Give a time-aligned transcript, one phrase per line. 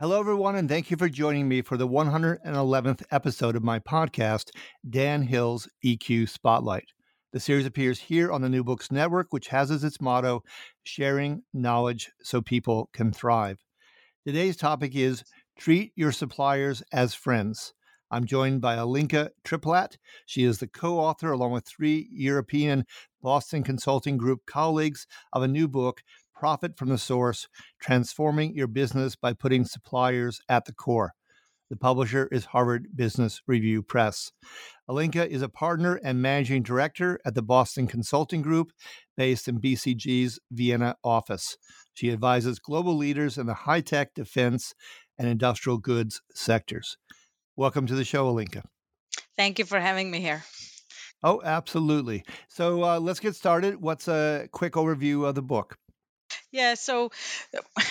[0.00, 4.50] Hello, everyone, and thank you for joining me for the 111th episode of my podcast,
[4.90, 6.88] Dan Hill's EQ Spotlight.
[7.32, 10.42] The series appears here on the New Books Network, which has as its motto,
[10.82, 13.58] sharing knowledge so people can thrive.
[14.26, 15.22] Today's topic is
[15.56, 17.72] treat your suppliers as friends.
[18.10, 19.96] I'm joined by Alenka Triplat.
[20.26, 22.84] She is the co author, along with three European
[23.22, 26.02] Boston Consulting Group colleagues, of a new book,
[26.34, 27.48] Profit from the Source
[27.80, 31.12] Transforming Your Business by Putting Suppliers at the Core.
[31.70, 34.32] The publisher is Harvard Business Review Press.
[34.88, 38.72] Alenka is a partner and managing director at the Boston Consulting Group,
[39.16, 41.56] based in BCG's Vienna office.
[41.94, 44.74] She advises global leaders in the high tech, defense,
[45.18, 46.98] and industrial goods sectors.
[47.56, 48.62] Welcome to the show, Alenka.
[49.36, 50.42] Thank you for having me here.
[51.22, 52.24] Oh, absolutely.
[52.48, 53.80] So uh, let's get started.
[53.80, 55.78] What's a quick overview of the book?
[56.54, 57.10] Yeah, so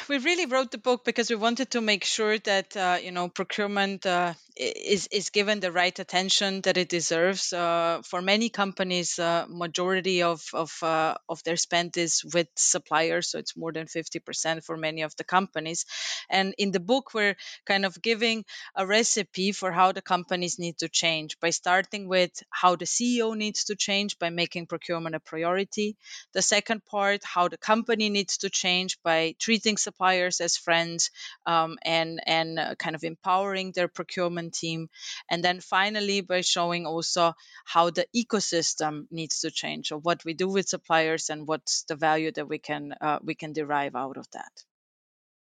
[0.08, 3.28] we really wrote the book because we wanted to make sure that uh, you know
[3.28, 7.52] procurement uh, is is given the right attention that it deserves.
[7.52, 13.32] Uh, for many companies, uh, majority of of uh, of their spend is with suppliers,
[13.32, 15.86] so it's more than fifty percent for many of the companies.
[16.30, 17.36] And in the book, we're
[17.66, 22.32] kind of giving a recipe for how the companies need to change by starting with
[22.50, 25.98] how the CEO needs to change by making procurement a priority.
[26.34, 31.12] The second part, how the company needs to change by treating suppliers as friends
[31.46, 34.90] um, and and uh, kind of empowering their procurement team,
[35.30, 37.34] and then finally by showing also
[37.66, 41.96] how the ecosystem needs to change, or what we do with suppliers and what's the
[41.96, 44.64] value that we can uh, we can derive out of that.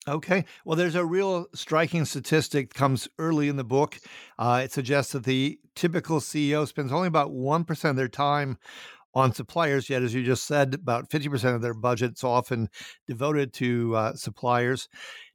[0.07, 0.45] Okay.
[0.65, 3.99] Well, there's a real striking statistic comes early in the book.
[4.39, 8.57] Uh, it suggests that the typical CEO spends only about 1% of their time
[9.13, 9.89] on suppliers.
[9.89, 12.69] Yet, as you just said, about 50% of their budget's often
[13.07, 14.87] devoted to uh, suppliers.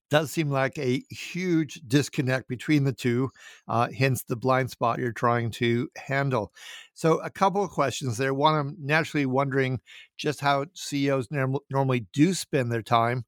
[0.08, 3.30] Does seem like a huge disconnect between the two,
[3.66, 6.52] uh, hence the blind spot you're trying to handle.
[6.94, 8.32] So, a couple of questions there.
[8.32, 9.80] One, I'm naturally wondering
[10.16, 13.24] just how CEOs norm- normally do spend their time.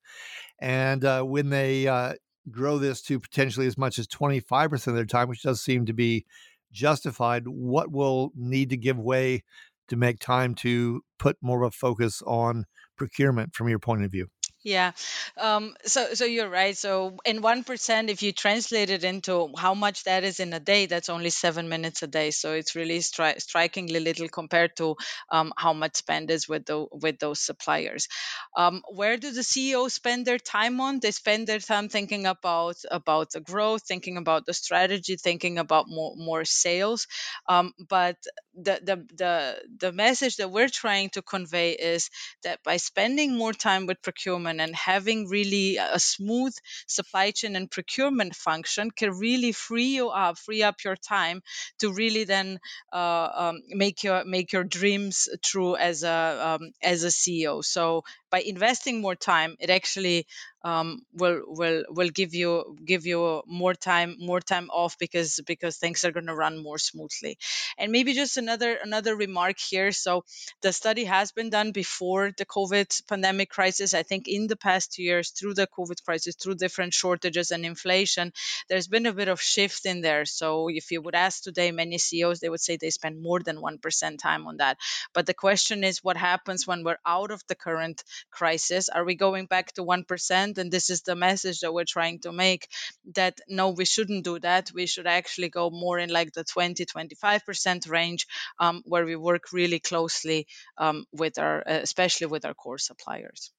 [0.60, 2.14] And uh, when they uh,
[2.50, 5.92] grow this to potentially as much as 25% of their time, which does seem to
[5.92, 6.26] be
[6.72, 9.42] justified, what will need to give way
[9.88, 12.64] to make time to put more of a focus on
[12.96, 14.28] procurement from your point of view?
[14.68, 14.92] Yeah.
[15.36, 16.76] Um, so so you're right.
[16.76, 20.60] So in one percent, if you translate it into how much that is in a
[20.60, 22.30] day, that's only seven minutes a day.
[22.32, 24.96] So it's really stri- strikingly little compared to
[25.30, 28.08] um, how much spend is with the, with those suppliers.
[28.56, 30.98] Um, where do the CEOs spend their time on?
[31.00, 35.86] They spend their time thinking about about the growth, thinking about the strategy, thinking about
[35.88, 37.06] more more sales.
[37.48, 38.16] Um, but
[38.54, 39.34] the, the the
[39.78, 42.10] the message that we're trying to convey is
[42.42, 46.54] that by spending more time with procurement and having really a smooth
[46.86, 51.42] supply chain and procurement function can really free you up free up your time
[51.78, 52.58] to really then
[52.92, 58.02] uh, um, make your make your dreams true as a um, as a ceo so
[58.30, 60.26] by investing more time, it actually
[60.64, 65.76] um, will will will give you give you more time more time off because because
[65.76, 67.38] things are going to run more smoothly.
[67.78, 69.92] And maybe just another another remark here.
[69.92, 70.24] So
[70.62, 73.94] the study has been done before the covid pandemic crisis.
[73.94, 78.32] I think in the past years through the covid crisis through different shortages and inflation
[78.68, 80.24] there's been a bit of shift in there.
[80.24, 83.58] So if you would ask today many ceos they would say they spend more than
[83.58, 84.76] 1% time on that.
[85.14, 89.14] But the question is what happens when we're out of the current crisis are we
[89.14, 92.68] going back to 1% and this is the message that we're trying to make
[93.14, 96.84] that no we shouldn't do that we should actually go more in like the 20
[96.84, 98.26] 25% range
[98.58, 100.46] um, where we work really closely
[100.78, 103.52] um, with our uh, especially with our core suppliers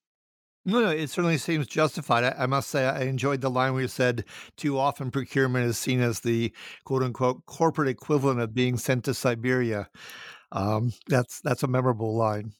[0.65, 2.23] no, no, it certainly seems justified.
[2.23, 4.25] I, I, must say, I enjoyed the line where you said
[4.57, 6.53] too often procurement is seen as the
[6.83, 9.89] quote unquote corporate equivalent of being sent to Siberia.
[10.51, 12.53] Um, that's that's a memorable line.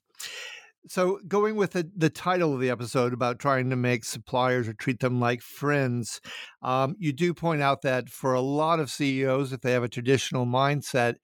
[0.89, 4.73] So, going with the, the title of the episode about trying to make suppliers or
[4.73, 6.19] treat them like friends,
[6.63, 9.87] um, you do point out that for a lot of CEOs, if they have a
[9.87, 11.17] traditional mindset,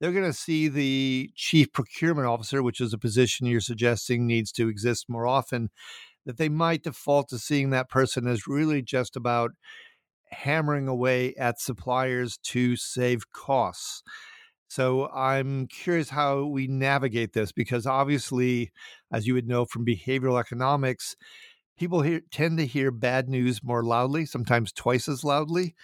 [0.00, 4.50] they're going to see the chief procurement officer, which is a position you're suggesting needs
[4.50, 5.70] to exist more often,
[6.24, 9.52] that they might default to seeing that person as really just about
[10.32, 14.02] hammering away at suppliers to save costs.
[14.68, 18.72] So I'm curious how we navigate this because obviously,
[19.12, 21.16] as you would know from behavioral economics,
[21.78, 25.74] people hear, tend to hear bad news more loudly, sometimes twice as loudly.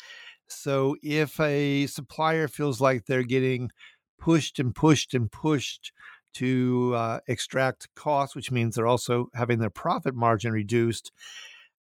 [0.48, 3.70] So if a supplier feels like they're getting
[4.18, 5.92] pushed and pushed and pushed
[6.34, 11.12] to uh, extract costs, which means they're also having their profit margin reduced,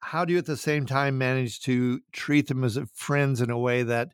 [0.01, 3.59] how do you at the same time manage to treat them as friends in a
[3.59, 4.09] way that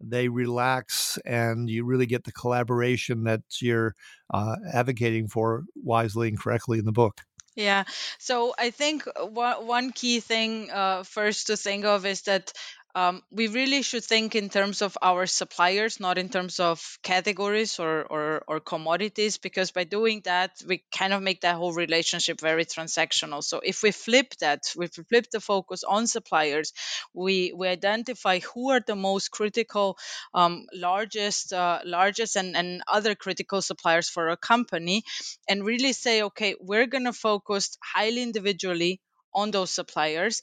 [0.00, 3.94] they relax and you really get the collaboration that you're
[4.32, 7.20] uh, advocating for wisely and correctly in the book.
[7.54, 7.84] Yeah.
[8.18, 12.52] So I think one, one key thing uh, first to think of is that
[12.96, 17.78] um, we really should think in terms of our suppliers, not in terms of categories
[17.78, 22.40] or, or, or, commodities, because by doing that, we kind of make that whole relationship
[22.40, 23.44] very transactional.
[23.44, 26.72] So if we flip that, if we flip the focus on suppliers,
[27.12, 29.98] we, we identify who are the most critical,
[30.32, 35.02] um, largest, uh, largest and, and other critical suppliers for a company,
[35.46, 39.02] and really say, okay, we're going to focus highly individually
[39.34, 40.40] on those suppliers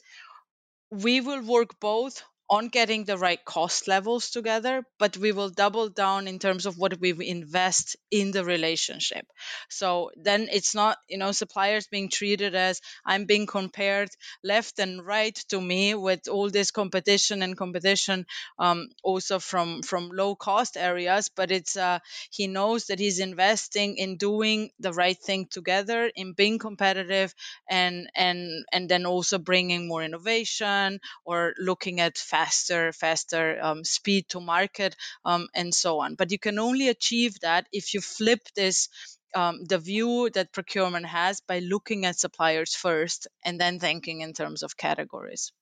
[0.90, 5.88] we will work both on getting the right cost levels together, but we will double
[5.88, 9.26] down in terms of what we invest in the relationship.
[9.70, 14.10] So then it's not, you know, suppliers being treated as I'm being compared
[14.42, 18.26] left and right to me with all this competition and competition
[18.58, 21.98] um, also from from low cost areas, but it's uh,
[22.30, 27.34] he knows that he's investing in doing the right thing together, in being competitive,
[27.68, 34.28] and and and then also bringing more innovation or looking at faster, faster um, speed
[34.28, 36.14] to market, um, and so on.
[36.14, 38.88] But you can only achieve that if you flip this
[39.34, 44.32] um, the view that procurement has by looking at suppliers first and then thinking in
[44.32, 45.52] terms of categories.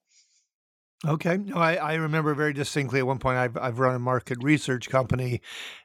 [1.05, 1.37] Okay.
[1.37, 4.89] No, I, I remember very distinctly at one point I've, I've run a market research
[4.89, 5.41] company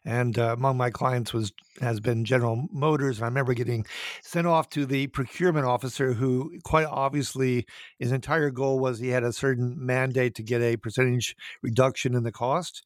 [0.05, 3.17] and uh, among my clients was has been General Motors.
[3.17, 3.87] And I remember getting
[4.21, 7.65] sent off to the procurement officer who quite obviously
[7.97, 12.21] his entire goal was he had a certain mandate to get a percentage reduction in
[12.21, 12.83] the cost,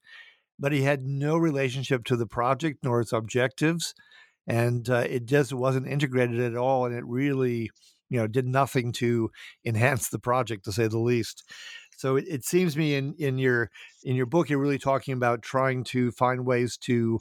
[0.58, 3.94] but he had no relationship to the project nor its objectives.
[4.48, 6.86] And uh, it just wasn't integrated at all.
[6.86, 7.72] And it really,
[8.10, 9.32] you know, did nothing to
[9.66, 11.44] enhance the project to say the least.
[12.02, 13.70] So it, it seems to me in in your
[14.04, 17.20] in your book you're really talking about trying to find ways to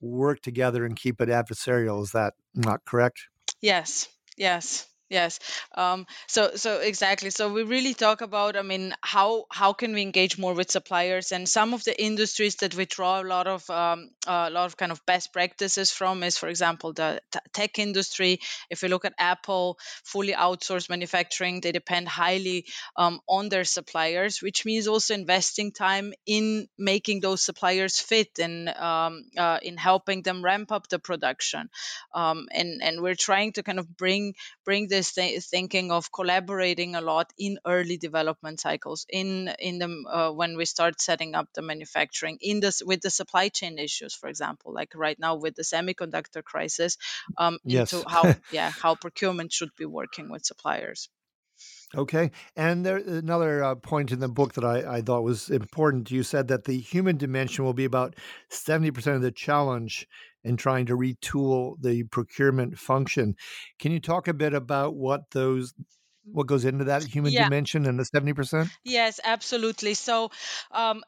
[0.00, 2.00] work together and keep it adversarial.
[2.00, 3.26] Is that not correct?
[3.60, 4.08] Yes.
[4.36, 4.86] Yes.
[5.10, 5.40] Yes.
[5.74, 7.30] Um, so so exactly.
[7.30, 11.32] So we really talk about, I mean, how how can we engage more with suppliers?
[11.32, 14.76] And some of the industries that we draw a lot of um, a lot of
[14.76, 18.38] kind of best practices from is, for example, the t- tech industry.
[18.70, 24.40] If we look at Apple, fully outsourced manufacturing, they depend highly um, on their suppliers,
[24.40, 30.22] which means also investing time in making those suppliers fit and um, uh, in helping
[30.22, 31.68] them ramp up the production.
[32.14, 36.12] Um, and and we're trying to kind of bring bring this is th- thinking of
[36.12, 41.34] collaborating a lot in early development cycles in in the uh, when we start setting
[41.34, 45.34] up the manufacturing in this with the supply chain issues for example like right now
[45.36, 46.98] with the semiconductor crisis
[47.38, 47.92] um, yes.
[47.92, 51.08] into how yeah how procurement should be working with suppliers
[51.94, 52.30] Okay.
[52.56, 56.10] And there another uh, point in the book that I, I, thought was important.
[56.10, 58.14] You said that the human dimension will be about
[58.48, 60.06] 70% of the challenge
[60.44, 63.34] and trying to retool the procurement function.
[63.78, 65.74] Can you talk a bit about what those
[66.32, 67.44] what goes into that human Yeah.
[67.44, 68.70] dimension and the 70%?
[68.84, 69.94] Yes, absolutely.
[69.94, 70.30] So,
[70.70, 71.02] um,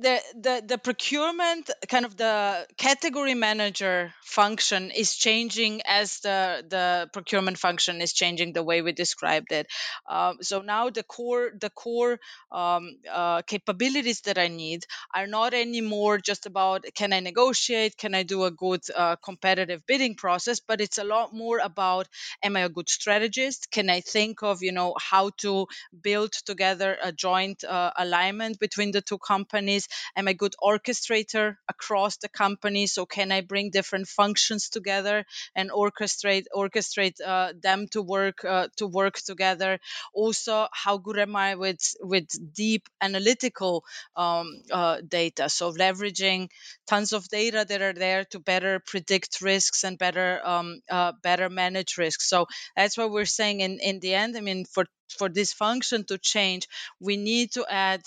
[0.00, 7.08] the the the procurement kind of the category manager function is changing as the the
[7.12, 9.66] procurement function is changing the way we described it.
[10.08, 12.18] Um, so now the core the core
[12.50, 14.84] um, uh, capabilities that i need
[15.14, 17.96] are not anymore just about can i negotiate?
[17.96, 20.60] Can i do a good uh, competitive bidding process?
[20.60, 22.08] But it's a lot more about
[22.42, 23.70] am i a good strategist?
[23.70, 25.66] Can i think of you know how to
[26.02, 29.81] build together a joint uh, alignment between the two companies
[30.16, 35.24] am i good orchestrator across the company so can i bring different functions together
[35.54, 39.78] and orchestrate orchestrate uh, them to work uh, to work together?
[40.14, 43.84] Also how good am i with with deep analytical
[44.16, 45.48] um, uh, data?
[45.48, 46.50] So leveraging
[46.86, 51.48] tons of data that are there to better predict risks and better um, uh, better
[51.48, 52.28] manage risks.
[52.28, 52.46] So
[52.76, 54.36] that's what we're saying in in the end.
[54.36, 54.86] I mean for
[55.18, 56.66] for this function to change
[56.98, 58.00] we need to add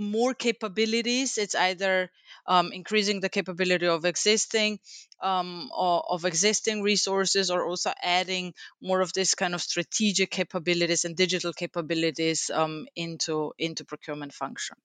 [0.00, 2.10] more capabilities it's either
[2.46, 4.78] um, increasing the capability of existing
[5.22, 11.16] um, of existing resources or also adding more of this kind of strategic capabilities and
[11.16, 14.76] digital capabilities um, into into procurement function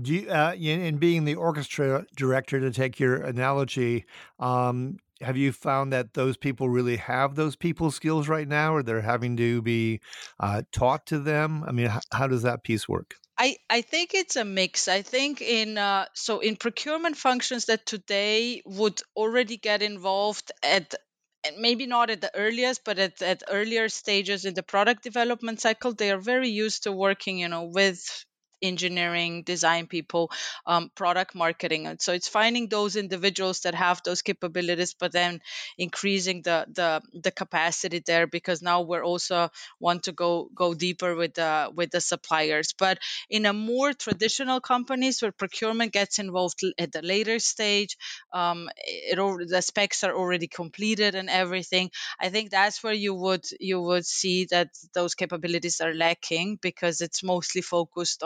[0.00, 4.04] Do you, uh, in in being the orchestra director, to take your analogy,
[4.38, 8.82] um, have you found that those people really have those people skills right now, or
[8.82, 10.00] they're having to be
[10.38, 11.64] uh, taught to them?
[11.66, 13.16] I mean, how does that piece work?
[13.40, 14.86] I, I think it's a mix.
[14.86, 20.94] I think in uh, so in procurement functions that today would already get involved at
[21.42, 25.58] and maybe not at the earliest, but at, at earlier stages in the product development
[25.60, 28.26] cycle, they are very used to working, you know, with
[28.62, 30.30] engineering, design people,
[30.66, 31.86] um, product marketing.
[31.86, 35.40] And so it's finding those individuals that have those capabilities, but then
[35.78, 41.14] increasing the the the capacity there because now we're also want to go go deeper
[41.14, 42.74] with the with the suppliers.
[42.78, 42.98] But
[43.28, 47.96] in a more traditional companies where procurement gets involved at the later stage,
[48.32, 51.90] um, it al- the specs are already completed and everything.
[52.18, 57.00] I think that's where you would you would see that those capabilities are lacking because
[57.00, 58.22] it's mostly focused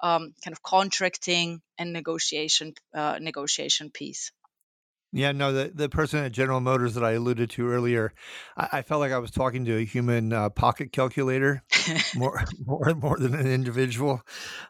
[0.00, 4.32] on um, kind of contracting and negotiation uh, negotiation piece.
[5.10, 8.12] Yeah, no, the, the person at General Motors that I alluded to earlier,
[8.58, 11.62] I, I felt like I was talking to a human uh, pocket calculator
[12.14, 14.20] more, more, more than an individual,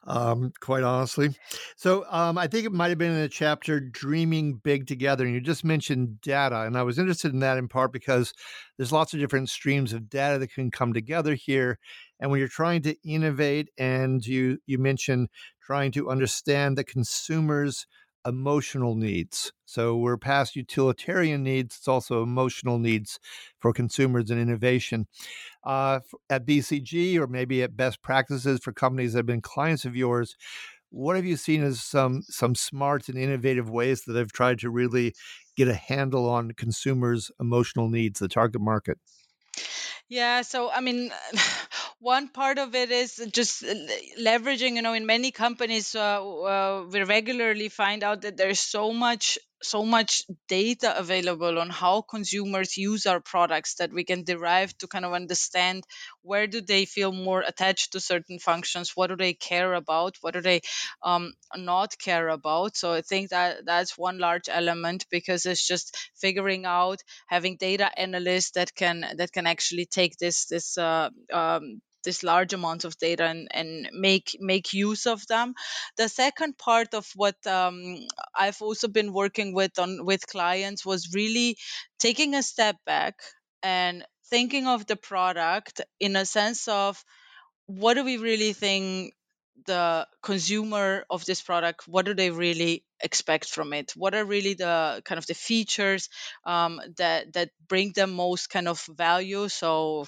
[0.07, 1.31] um, quite honestly.
[1.77, 5.35] So um, I think it might have been in the chapter Dreaming Big Together, and
[5.35, 6.61] you just mentioned data.
[6.61, 8.33] And I was interested in that in part because
[8.77, 11.81] there's lots of different streams of data that can come together here.
[12.21, 15.29] And when you're trying to innovate, and you, you mentioned
[15.63, 17.87] trying to understand the consumer's
[18.27, 19.53] emotional needs.
[19.65, 23.19] So we're past utilitarian needs, it's also emotional needs
[23.59, 25.07] for consumers and innovation.
[25.65, 29.97] Uh, at BCG or maybe at best practices for companies that have been clients of
[29.97, 30.37] yours,
[30.91, 34.71] what have you seen as some some smart and innovative ways that have tried to
[34.71, 35.15] really
[35.57, 38.99] get a handle on consumers' emotional needs, the target market?
[40.09, 41.13] Yeah, so I mean,
[42.01, 43.65] one part of it is just
[44.21, 44.77] leveraging.
[44.77, 49.37] You know, in many companies, uh, uh, we regularly find out that there's so much,
[49.63, 54.87] so much data available on how consumers use our products that we can derive to
[54.87, 55.83] kind of understand
[56.23, 60.35] where do they feel more attached to certain functions, what do they care about, what
[60.35, 60.61] do they
[61.03, 62.77] um, not care about.
[62.77, 67.91] So I think that that's one large element because it's just figuring out having data
[67.99, 72.97] analysts that can that can actually take this this uh, um, this large amount of
[72.99, 75.55] data and, and make make use of them.
[75.97, 81.15] The second part of what um, I've also been working with on with clients was
[81.15, 81.57] really
[81.99, 83.15] taking a step back
[83.63, 87.03] and thinking of the product in a sense of
[87.67, 89.15] what do we really think
[89.67, 94.55] the consumer of this product what do they really expect from it what are really
[94.55, 96.09] the kind of the features
[96.45, 100.07] um, that that bring them most kind of value so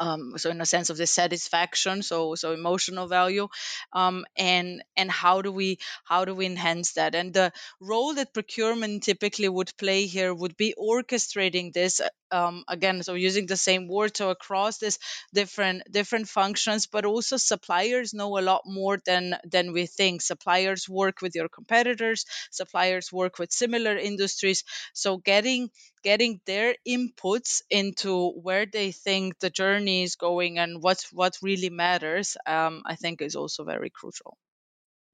[0.00, 3.48] um, so in a sense of the satisfaction so so emotional value
[3.92, 7.14] um, and and how do we how do we enhance that?
[7.14, 13.02] And the role that procurement typically would play here would be orchestrating this um, again
[13.02, 14.98] so using the same word so across this
[15.34, 20.22] different different functions but also suppliers know a lot more than than we think.
[20.22, 24.64] Suppliers work with your competitors suppliers work with similar industries.
[24.92, 25.70] So getting
[26.02, 31.70] getting their inputs into where they think the journey is going and what's what really
[31.70, 34.36] matters um, i think is also very crucial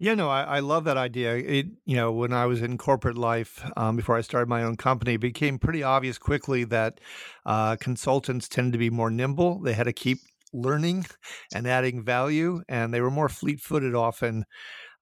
[0.01, 1.37] Yeah, no, I, I love that idea.
[1.37, 4.77] It, you know, when I was in corporate life, um, before I started my own
[4.77, 7.01] company, it became pretty obvious quickly that
[7.45, 9.61] uh, consultants tended to be more nimble.
[9.61, 10.19] They had to keep
[10.53, 11.07] learning
[11.55, 14.45] and adding value, and they were more fleet-footed often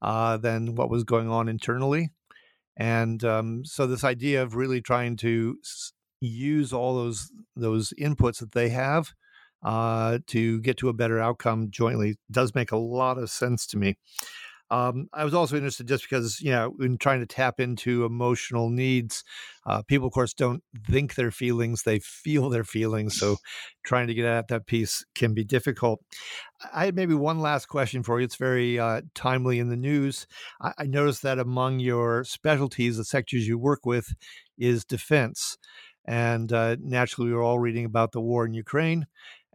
[0.01, 2.11] uh, than what was going on internally.
[2.77, 5.59] And um, so, this idea of really trying to
[6.21, 9.15] use all those those inputs that they have
[9.67, 13.77] uh, to get to a better outcome jointly does make a lot of sense to
[13.77, 13.97] me.
[14.71, 18.69] Um, I was also interested just because, you know, in trying to tap into emotional
[18.69, 19.25] needs,
[19.65, 23.17] uh, people, of course, don't think their feelings, they feel their feelings.
[23.17, 23.37] So
[23.85, 26.01] trying to get at that piece can be difficult.
[26.73, 28.25] I had maybe one last question for you.
[28.25, 30.27] It's very uh, timely in the news.
[30.61, 34.15] I, I noticed that among your specialties, the sectors you work with,
[34.59, 35.59] is defense.
[36.09, 39.07] And uh, naturally, we're all reading about the war in Ukraine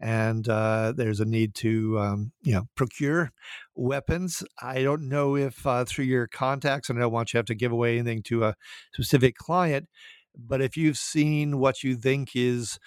[0.02, 3.32] and uh, there's a need to um, you know procure
[3.76, 4.44] weapons.
[4.62, 7.46] I don't know if uh, through your contacts, and I don't want you to have
[7.46, 8.56] to give away anything to a
[8.94, 9.88] specific client,
[10.36, 12.80] but if you've seen what you think is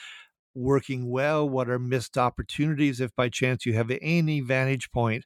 [0.54, 5.24] working well, what are missed opportunities, if by chance you have any vantage point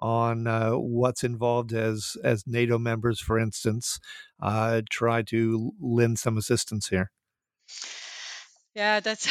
[0.00, 3.98] on uh, what's involved as as NATO members, for instance,
[4.40, 7.10] uh, try to lend some assistance here.
[8.78, 9.26] Yeah, that's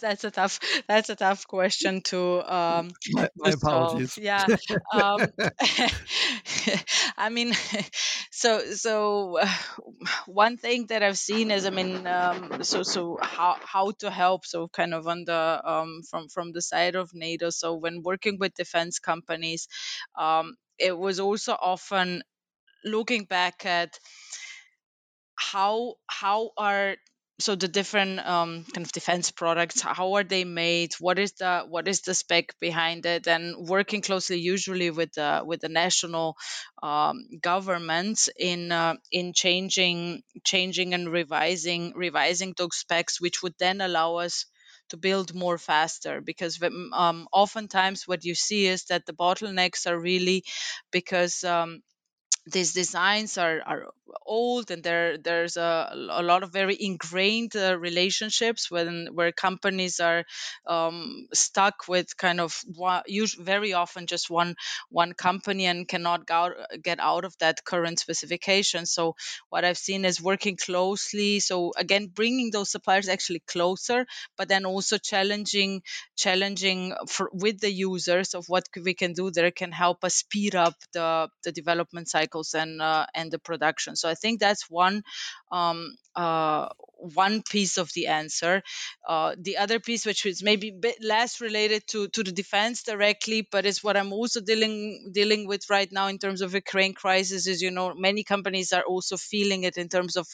[0.00, 2.20] that's a tough that's a tough question to
[2.52, 4.04] um My, my to solve.
[4.08, 4.18] apologies.
[4.18, 4.48] Yeah.
[4.92, 5.32] Um
[7.16, 7.52] I mean
[8.30, 9.48] so so uh,
[10.26, 14.44] one thing that I've seen is I mean um so so how how to help
[14.46, 18.38] so kind of on the um from from the side of NATO so when working
[18.38, 19.68] with defense companies
[20.18, 22.22] um it was also often
[22.84, 23.98] looking back at
[25.36, 26.96] how how are
[27.38, 30.94] so the different um, kind of defense products how are they made?
[31.00, 33.26] What is the what is the spec behind it?
[33.28, 36.36] And working closely usually with the with the national
[36.82, 43.80] um, governments in uh, in changing changing and revising revising those specs which would then
[43.80, 44.46] allow us
[44.88, 46.20] to build more faster.
[46.20, 50.44] Because um, oftentimes what you see is that the bottlenecks are really
[50.90, 51.82] because um,
[52.48, 53.86] these designs are, are
[54.24, 59.98] old and there there's a, a lot of very ingrained uh, relationships when where companies
[59.98, 60.24] are
[60.66, 64.54] um, stuck with kind of one, usually, very often just one
[64.90, 68.86] one company and cannot go, get out of that current specification.
[68.86, 69.16] So
[69.48, 74.64] what i've seen is working closely so again bringing those suppliers actually closer but then
[74.66, 75.82] also challenging
[76.16, 80.54] challenging for, with the users of what we can do there can help us speed
[80.54, 83.96] up the the development cycles and uh, and the production.
[83.96, 85.02] So I think that's one
[85.50, 88.62] um, uh, one piece of the answer.
[89.06, 92.82] Uh, the other piece, which is maybe a bit less related to to the defense
[92.82, 96.94] directly, but is what I'm also dealing dealing with right now in terms of Ukraine
[96.94, 97.46] crisis.
[97.46, 100.26] Is you know many companies are also feeling it in terms of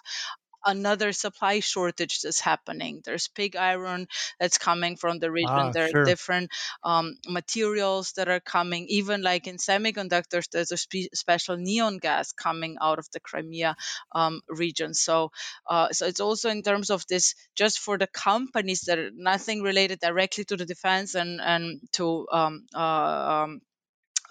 [0.64, 3.02] another supply shortage that's happening.
[3.04, 4.06] There's pig iron
[4.40, 5.70] that's coming from the region.
[5.70, 6.50] Ah, there are different
[6.82, 8.86] um, materials that are coming.
[8.88, 13.76] Even like in semiconductors, there's a spe- special neon gas coming out of the Crimea
[14.12, 14.94] um, region.
[14.94, 15.30] So,
[15.66, 19.62] uh, so it's also in terms of this, just for the companies that are nothing
[19.62, 23.60] related directly to the defense and and to um, uh, um,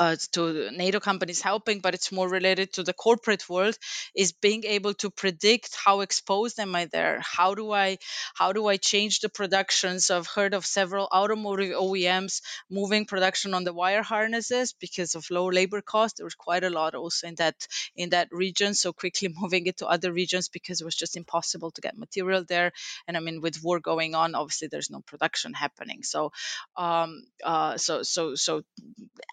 [0.02, 3.78] uh, to NATO companies helping, but it's more related to the corporate world,
[4.16, 7.20] is being able to predict how exposed am I there?
[7.22, 8.00] How do I
[8.34, 10.10] how do I change the productions?
[10.10, 15.48] I've heard of several automotive OEMs moving production on the wire harnesses because of low
[15.60, 16.18] labor cost.
[16.18, 19.78] There was quite a lot also in that in that region, so quickly moving it
[19.78, 22.72] to other regions because it was just impossible to get material there.
[23.08, 26.02] And I mean, with war going on, obviously there's no production happening.
[26.02, 26.32] So,
[26.76, 28.64] um, uh, so so so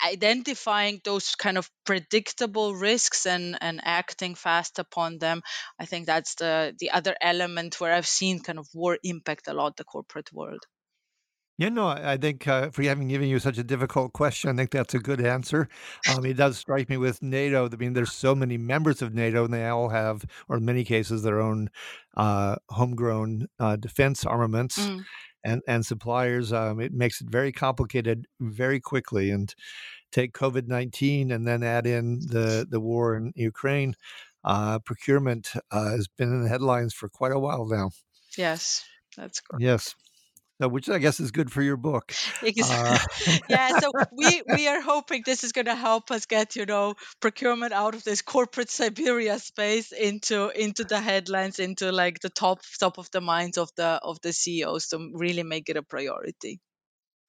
[0.05, 5.43] identifying those kind of predictable risks and and acting fast upon them
[5.79, 9.55] i think that's the the other element where i've seen kind of war impact a
[9.55, 10.65] lot the corporate world
[11.61, 14.71] Yeah, no, I think uh, for having given you such a difficult question, I think
[14.71, 15.69] that's a good answer.
[16.07, 17.69] Um, it does strike me with NATO.
[17.69, 20.85] I mean, there's so many members of NATO, and they all have, or in many
[20.85, 21.71] cases, their own
[22.17, 25.05] uh, homegrown uh, defense armaments Mm.
[25.45, 26.53] And and suppliers.
[26.53, 29.31] Um, it makes it very complicated very quickly.
[29.31, 29.55] And
[30.13, 33.95] take COVID nineteen, and then add in the the war in Ukraine.
[34.45, 37.91] Uh, procurement uh, has been in the headlines for quite a while now.
[38.37, 38.85] yes
[39.17, 39.95] that's correct Yes.
[40.61, 42.13] So, which I guess is good for your book.
[42.43, 42.99] Uh,
[43.49, 46.95] yeah so we we are hoping this is going to help us get you know
[47.21, 52.61] procurement out of this corporate siberia space into into the headlines into like the top
[52.81, 56.61] top of the minds of the of the ceos to really make it a priority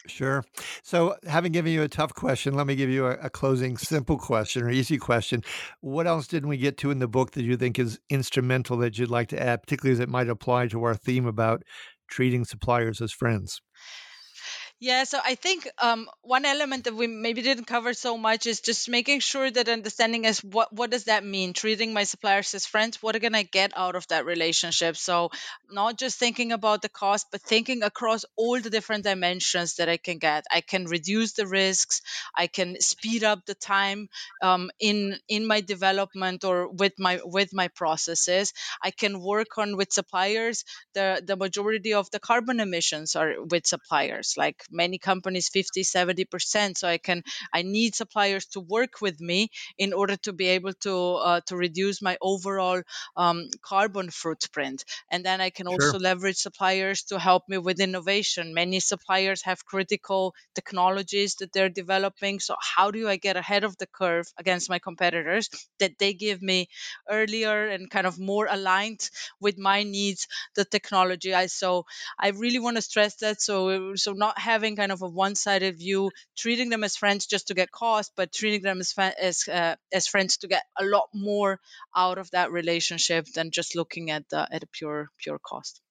[0.07, 0.45] Sure.
[0.81, 4.17] So, having given you a tough question, let me give you a, a, closing simple
[4.17, 5.43] question or easy question.
[5.81, 8.97] What else didn't we get to in the book that you think is instrumental that
[8.97, 11.63] you'd like to add, particularly as it might apply to our theme about
[12.09, 13.61] treating suppliers as friends?
[14.81, 18.61] Yeah, so I think um, one element that we maybe didn't cover so much is
[18.61, 21.51] just making sure that understanding is what what does that mean?
[21.51, 23.03] Treating my suppliers as friends.
[23.03, 24.95] What can I get out of that relationship?
[24.95, 25.31] So
[25.69, 29.97] not just thinking about the cost, but thinking across all the different dimensions that I
[29.97, 30.45] can get.
[30.49, 32.01] I can reduce the risks.
[32.33, 34.07] I can speed up the time
[34.41, 38.53] um, in in my development or with my with my processes.
[38.81, 40.63] I can work on with suppliers.
[40.93, 46.77] The the majority of the carbon emissions are with suppliers, like many companies 50 70%
[46.77, 50.73] so i can i need suppliers to work with me in order to be able
[50.73, 52.81] to uh, to reduce my overall
[53.15, 54.83] um, carbon footprint.
[55.09, 55.73] And then i can sure.
[55.73, 58.53] also leverage suppliers to help me with innovation.
[58.53, 63.77] Many suppliers have critical technologies that they're developing so how do i get ahead of
[63.77, 66.67] the curve against my competitors that they give me
[67.09, 71.33] earlier and kind of more aligned with my needs the technology?
[71.33, 71.85] I so
[72.19, 75.77] i really want to stress that so so not having having kind of a one-sided
[75.77, 79.75] view, treating them as friends just to get cost, but treating them as as uh,
[79.93, 81.59] as friends to get a lot more
[81.95, 85.81] out of that relationship than just looking at the at a pure pure cost.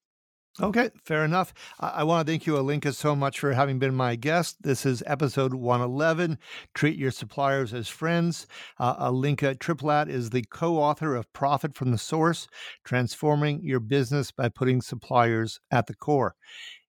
[0.61, 1.55] Okay, fair enough.
[1.79, 4.57] I, I want to thank you, Alenka, so much for having been my guest.
[4.61, 6.37] This is episode 111
[6.75, 8.49] Treat Your Suppliers as Friends.
[8.77, 12.49] Uh, Alenka Triplat is the co author of Profit from the Source
[12.85, 16.35] Transforming Your Business by Putting Suppliers at the Core.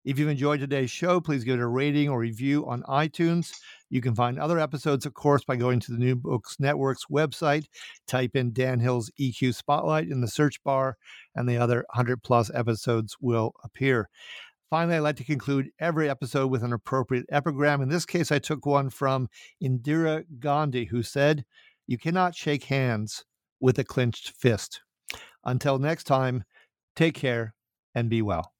[0.09, 3.53] If you've enjoyed today's show, please give it a rating or review on iTunes.
[3.91, 7.67] You can find other episodes, of course, by going to the New Books Network's website.
[8.07, 10.97] Type in Dan Hill's EQ Spotlight in the search bar,
[11.35, 14.09] and the other 100 plus episodes will appear.
[14.71, 17.79] Finally, I like to conclude every episode with an appropriate epigram.
[17.79, 19.29] In this case, I took one from
[19.63, 21.45] Indira Gandhi, who said,
[21.85, 23.25] You cannot shake hands
[23.59, 24.81] with a clenched fist.
[25.43, 26.45] Until next time,
[26.95, 27.53] take care
[27.93, 28.53] and be well.